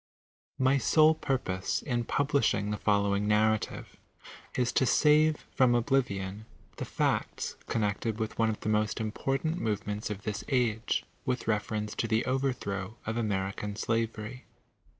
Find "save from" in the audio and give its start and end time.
4.87-5.75